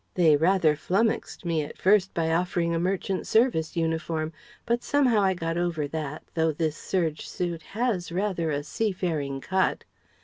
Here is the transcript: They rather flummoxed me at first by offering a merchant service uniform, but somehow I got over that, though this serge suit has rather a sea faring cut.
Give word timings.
They 0.15 0.35
rather 0.35 0.75
flummoxed 0.75 1.45
me 1.45 1.61
at 1.61 1.77
first 1.77 2.15
by 2.15 2.31
offering 2.33 2.73
a 2.73 2.79
merchant 2.79 3.27
service 3.27 3.77
uniform, 3.77 4.33
but 4.65 4.81
somehow 4.83 5.21
I 5.21 5.35
got 5.35 5.57
over 5.59 5.87
that, 5.89 6.23
though 6.33 6.51
this 6.51 6.75
serge 6.75 7.29
suit 7.29 7.61
has 7.61 8.11
rather 8.11 8.49
a 8.49 8.63
sea 8.63 8.93
faring 8.93 9.41
cut. 9.41 9.83